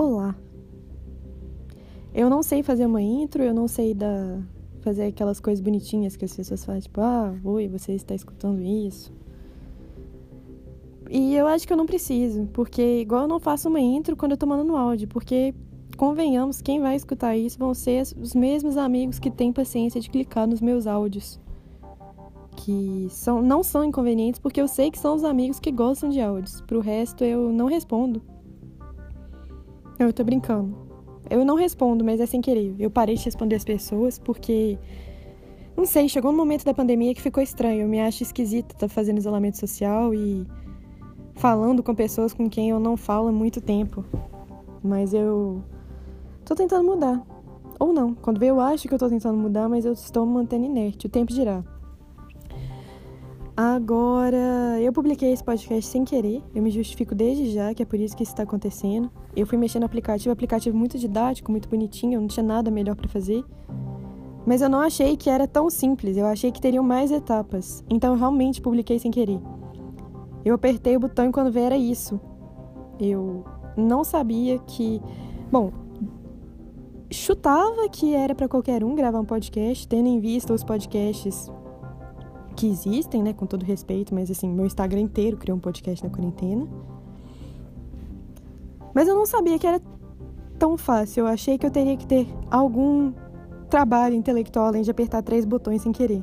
[0.00, 0.34] Olá.
[2.14, 4.40] Eu não sei fazer uma intro, eu não sei da
[4.80, 9.12] fazer aquelas coisas bonitinhas que as pessoas fazem, tipo, ah, oi, você está escutando isso.
[11.10, 14.32] E eu acho que eu não preciso, porque igual eu não faço uma intro quando
[14.32, 15.54] eu tô mandando áudio, porque
[15.98, 20.46] convenhamos, quem vai escutar isso vão ser os mesmos amigos que têm paciência de clicar
[20.46, 21.38] nos meus áudios.
[22.56, 26.22] Que são, não são inconvenientes, porque eu sei que são os amigos que gostam de
[26.22, 26.62] áudios.
[26.62, 28.22] Pro resto eu não respondo.
[30.00, 30.74] Eu tô brincando.
[31.28, 32.74] Eu não respondo, mas é sem querer.
[32.78, 34.78] Eu parei de responder as pessoas porque.
[35.76, 37.82] Não sei, chegou um momento da pandemia que ficou estranho.
[37.82, 40.46] Eu me acho esquisita estar tá fazendo isolamento social e
[41.34, 44.02] falando com pessoas com quem eu não falo há muito tempo.
[44.82, 45.62] Mas eu
[46.46, 47.22] tô tentando mudar.
[47.78, 48.14] Ou não.
[48.14, 51.06] Quando eu acho que eu tô tentando mudar, mas eu estou me mantendo inerte.
[51.06, 51.62] O tempo dirá.
[53.56, 56.42] Agora, eu publiquei esse podcast sem querer.
[56.54, 59.10] Eu me justifico desde já que é por isso que isso está acontecendo.
[59.36, 62.96] Eu fui mexendo no aplicativo, aplicativo muito didático, muito bonitinho, eu não tinha nada melhor
[62.96, 63.44] para fazer.
[64.46, 67.84] Mas eu não achei que era tão simples, eu achei que teriam mais etapas.
[67.90, 69.40] Então eu realmente publiquei sem querer.
[70.44, 72.18] Eu apertei o botão e quando veio era isso.
[72.98, 73.44] Eu
[73.76, 75.00] não sabia que.
[75.52, 75.70] Bom,
[77.10, 81.50] chutava que era para qualquer um gravar um podcast, tendo em vista os podcasts
[82.60, 86.10] que existem, né, com todo respeito, mas assim, meu Instagram inteiro criou um podcast na
[86.10, 86.68] quarentena.
[88.94, 89.80] Mas eu não sabia que era
[90.58, 91.22] tão fácil.
[91.22, 93.14] Eu achei que eu teria que ter algum
[93.70, 96.22] trabalho intelectual além de apertar três botões sem querer.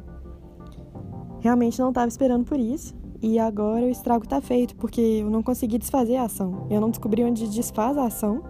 [1.40, 2.94] Realmente não estava esperando por isso.
[3.20, 6.68] E agora o estrago está feito, porque eu não consegui desfazer a ação.
[6.70, 8.44] Eu não descobri onde desfaz a ação.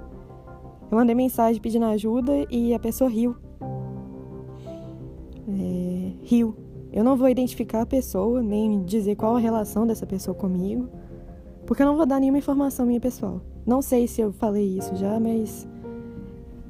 [0.91, 3.33] Eu mandei mensagem pedindo ajuda e a pessoa riu.
[5.47, 6.66] É, riu.
[6.97, 10.89] Eu não vou identificar a pessoa, nem dizer qual a relação dessa pessoa comigo,
[11.63, 13.39] porque eu não vou dar nenhuma informação minha pessoal.
[13.67, 15.67] Não sei se eu falei isso já, mas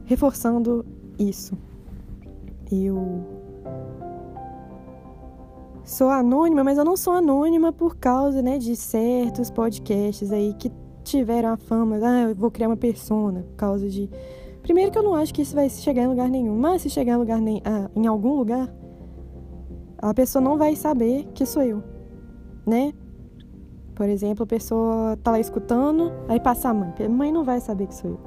[0.03, 0.85] reforçando
[1.17, 1.57] isso.
[2.69, 3.23] Eu
[5.85, 10.69] sou anônima, mas eu não sou anônima por causa, né, de certos podcasts aí que
[11.05, 14.09] tiveram a fama, ah, eu vou criar uma persona por causa de
[14.61, 17.13] Primeiro que eu não acho que isso vai chegar em lugar nenhum, mas se chegar
[17.13, 17.61] em lugar nem...
[17.63, 18.69] ah, em algum lugar,
[20.09, 21.83] a pessoa não vai saber que sou eu,
[22.65, 22.93] né?
[23.95, 26.93] Por exemplo, a pessoa tá lá escutando, aí passa a mãe.
[27.03, 28.19] A mãe não vai saber que sou eu.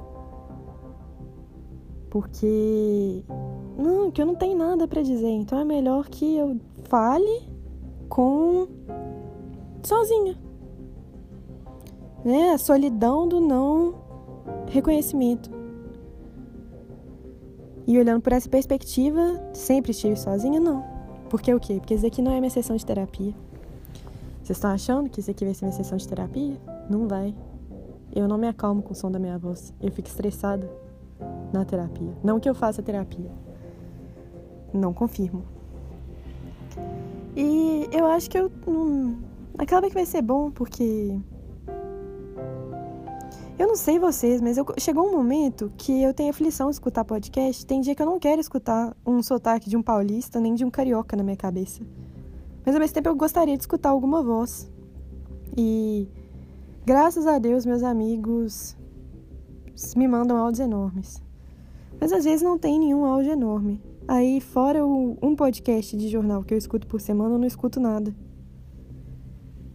[2.10, 3.24] Porque
[3.78, 6.58] não, que eu não tenho nada para dizer, então é melhor que eu
[6.88, 7.48] fale
[8.08, 8.66] com
[9.82, 10.36] sozinha.
[12.24, 12.50] Né?
[12.50, 13.94] A solidão do não
[14.66, 15.50] reconhecimento.
[17.86, 20.99] E olhando por essa perspectiva, sempre estive sozinha, não.
[21.30, 21.76] Porque o quê?
[21.78, 23.32] Porque isso aqui não é minha sessão de terapia.
[24.42, 26.60] Vocês estão achando que isso aqui vai ser minha sessão de terapia?
[26.90, 27.32] Não vai.
[28.12, 29.72] Eu não me acalmo com o som da minha voz.
[29.80, 30.68] Eu fico estressada
[31.52, 32.12] na terapia.
[32.24, 33.30] Não que eu faça terapia.
[34.74, 35.44] Não confirmo.
[37.36, 38.50] E eu acho que eu.
[38.66, 39.20] Hum,
[39.56, 41.16] acaba que vai ser bom, porque
[43.60, 47.04] eu não sei vocês, mas eu, chegou um momento que eu tenho aflição de escutar
[47.04, 47.66] podcast.
[47.66, 50.70] Tem dia que eu não quero escutar um sotaque de um paulista nem de um
[50.70, 51.82] carioca na minha cabeça.
[52.64, 54.72] Mas ao mesmo tempo eu gostaria de escutar alguma voz.
[55.54, 56.08] E
[56.86, 58.74] graças a Deus, meus amigos
[59.94, 61.22] me mandam áudios enormes.
[62.00, 63.78] Mas às vezes não tem nenhum áudio enorme.
[64.08, 67.78] Aí, fora o, um podcast de jornal que eu escuto por semana, eu não escuto
[67.78, 68.14] nada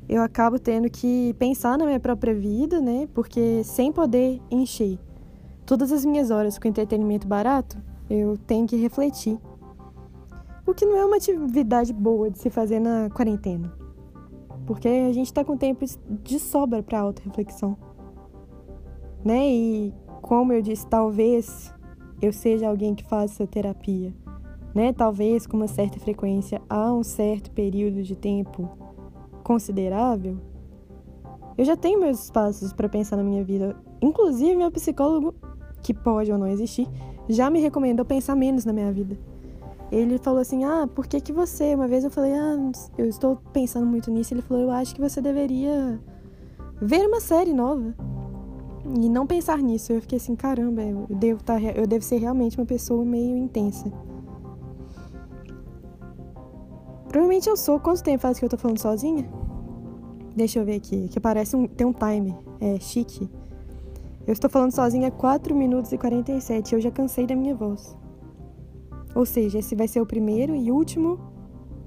[0.07, 3.07] eu acabo tendo que pensar na minha própria vida, né?
[3.13, 4.99] Porque sem poder encher
[5.65, 7.77] todas as minhas horas com entretenimento barato,
[8.09, 9.39] eu tenho que refletir.
[10.65, 13.73] O que não é uma atividade boa de se fazer na quarentena.
[14.65, 15.85] Porque a gente está com tempo
[16.23, 17.77] de sobra para auto-reflexão.
[19.23, 19.47] Né?
[19.47, 21.73] E como eu disse, talvez
[22.21, 24.13] eu seja alguém que faça terapia.
[24.73, 24.91] Né?
[24.93, 28.84] Talvez com uma certa frequência há um certo período de tempo
[29.45, 30.37] considerável,
[31.55, 33.75] eu já tenho meus espaços para pensar na minha vida.
[34.01, 35.35] Inclusive, meu psicólogo,
[35.83, 36.87] que pode ou não existir,
[37.29, 39.15] já me recomendou pensar menos na minha vida.
[39.91, 41.75] Ele falou assim: Ah, por que, que você?
[41.75, 44.33] Uma vez eu falei: Ah, eu estou pensando muito nisso.
[44.33, 45.99] Ele falou: Eu acho que você deveria
[46.81, 47.93] ver uma série nova
[48.99, 49.93] e não pensar nisso.
[49.93, 53.91] Eu fiquei assim: Caramba, eu devo, tá, eu devo ser realmente uma pessoa meio intensa.
[57.15, 57.79] Provavelmente eu sou.
[57.79, 59.25] Quanto tempo faz que eu tô falando sozinha?
[60.35, 61.65] Deixa eu ver aqui, que parece um.
[61.65, 62.35] Tem um timer.
[62.59, 63.29] É chique.
[64.27, 66.75] Eu estou falando sozinha há 4 minutos e 47.
[66.75, 67.97] Eu já cansei da minha voz.
[69.15, 71.17] Ou seja, esse vai ser o primeiro e último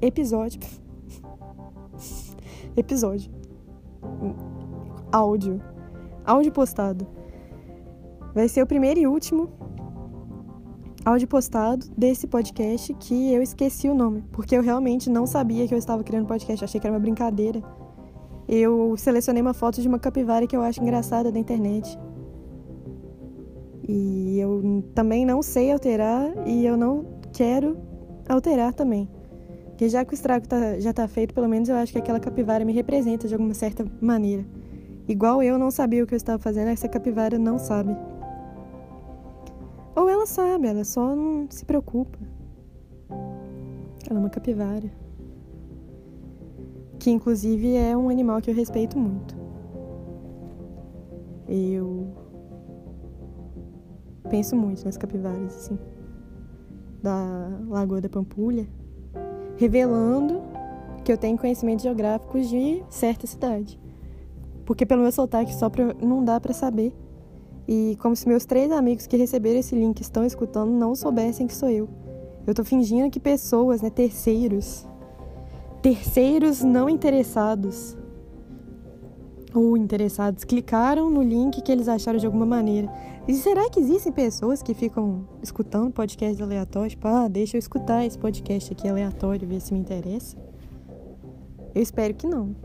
[0.00, 0.62] episódio.
[2.74, 3.30] episódio.
[5.12, 5.60] Áudio.
[6.24, 7.06] Áudio postado.
[8.34, 9.50] vai ser o primeiro e último
[11.04, 15.74] áudio postado desse podcast que eu esqueci o nome, porque eu realmente não sabia que
[15.74, 17.62] eu estava criando podcast, achei que era uma brincadeira.
[18.48, 21.98] Eu selecionei uma foto de uma capivara que eu acho engraçada da internet.
[23.86, 27.78] E eu também não sei alterar e eu não quero
[28.28, 29.08] alterar também.
[29.68, 32.18] Porque já que o estrago tá, já está feito, pelo menos eu acho que aquela
[32.18, 34.44] capivara me representa de alguma certa maneira.
[35.06, 37.96] Igual eu não sabia o que eu estava fazendo, essa capivara não sabe.
[39.98, 42.16] Ou ela sabe, ela só não se preocupa.
[44.08, 44.88] Ela é uma capivara.
[47.00, 49.36] Que inclusive é um animal que eu respeito muito.
[51.48, 52.12] Eu
[54.30, 55.78] penso muito nas capivaras, assim,
[57.02, 58.68] da Lagoa da Pampulha,
[59.56, 60.42] revelando
[61.04, 63.80] que eu tenho conhecimentos geográficos de certa cidade.
[64.64, 66.94] Porque pelo meu sotaque só pra, não dá para saber.
[67.68, 71.54] E como se meus três amigos que receberam esse link estão escutando não soubessem que
[71.54, 71.86] sou eu.
[72.46, 74.88] Eu tô fingindo que pessoas, né, terceiros,
[75.82, 77.94] terceiros não interessados
[79.54, 82.90] ou interessados clicaram no link que eles acharam de alguma maneira.
[83.26, 86.92] E será que existem pessoas que ficam escutando podcasts aleatórios?
[86.92, 90.38] Tipo, ah, deixa eu escutar esse podcast aqui aleatório, ver se me interessa?
[91.74, 92.56] Eu espero que não.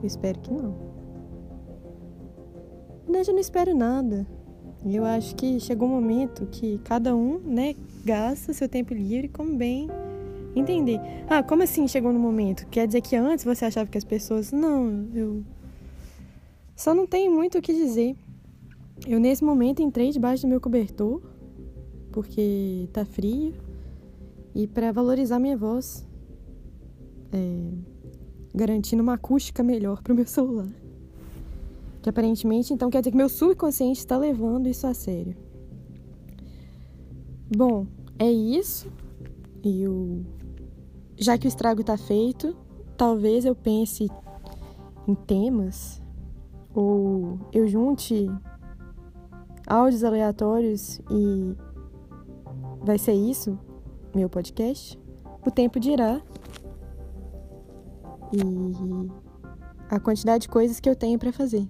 [0.00, 0.85] Eu espero que não.
[3.08, 4.26] Mas eu não espero nada.
[4.84, 7.74] Eu acho que chegou um momento que cada um, né,
[8.04, 9.88] gasta seu tempo livre como bem
[10.54, 11.00] entender.
[11.28, 12.66] Ah, como assim chegou no momento?
[12.68, 14.52] Quer dizer que antes você achava que as pessoas.
[14.52, 15.42] Não, eu.
[16.74, 18.14] Só não tenho muito o que dizer.
[19.06, 21.20] Eu, nesse momento, entrei debaixo do meu cobertor,
[22.12, 23.54] porque tá frio,
[24.54, 26.06] e para valorizar minha voz.
[27.32, 27.96] É
[28.56, 30.66] garantindo uma acústica melhor para o meu celular.
[32.06, 35.36] Que aparentemente, então, quer dizer que meu subconsciente está levando isso a sério.
[37.56, 37.84] Bom,
[38.16, 38.88] é isso.
[39.64, 40.24] Eu,
[41.18, 42.56] já que o estrago está feito,
[42.96, 44.08] talvez eu pense
[45.08, 46.00] em temas
[46.72, 48.30] ou eu junte
[49.66, 51.56] áudios aleatórios e
[52.82, 53.58] vai ser isso,
[54.14, 54.96] meu podcast.
[55.44, 56.22] O tempo dirá
[58.32, 59.10] e
[59.90, 61.66] a quantidade de coisas que eu tenho para fazer.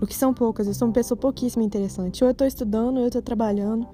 [0.00, 2.24] O que são poucas, eu sou uma pessoa pouquíssimo interessante.
[2.24, 3.86] Ou eu tô estudando, ou eu tô trabalhando,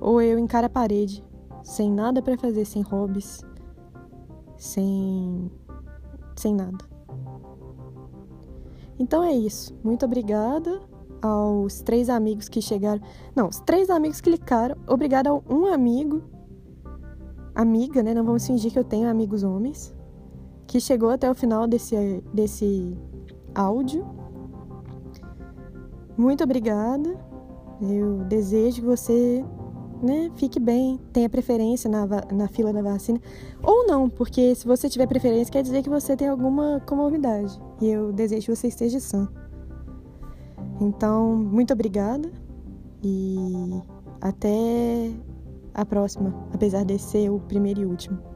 [0.00, 1.24] ou eu encaro a parede,
[1.64, 3.42] sem nada para fazer, sem hobbies,
[4.56, 5.50] sem
[6.36, 6.84] sem nada.
[8.98, 9.74] Então é isso.
[9.82, 10.80] Muito obrigada
[11.20, 13.00] aos três amigos que chegaram.
[13.34, 14.76] Não, os três amigos que clicaram.
[14.86, 16.22] Obrigada a um amigo,
[17.54, 18.14] amiga, né?
[18.14, 19.94] Não vamos fingir que eu tenho amigos homens
[20.66, 22.96] que chegou até o final desse, desse
[23.54, 24.04] áudio.
[26.16, 27.16] Muito obrigada.
[27.80, 29.44] Eu desejo que você
[30.02, 33.20] né, fique bem, tenha preferência na, na fila da vacina.
[33.62, 37.60] Ou não, porque se você tiver preferência, quer dizer que você tem alguma comorbidade.
[37.80, 39.28] E eu desejo que você esteja sã.
[40.80, 42.30] Então, muito obrigada
[43.02, 43.82] e
[44.20, 45.10] até
[45.72, 48.35] a próxima, apesar de ser o primeiro e último.